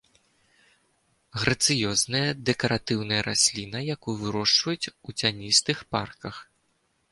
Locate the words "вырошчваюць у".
4.25-5.09